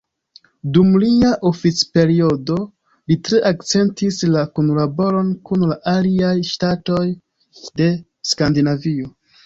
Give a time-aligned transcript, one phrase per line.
[0.77, 2.55] Dum lia oficperiodo
[3.11, 7.07] li tre akcentis la kunlaboron kun la aliaj ŝtatoj
[7.83, 7.95] de
[8.37, 9.17] Skandinavio.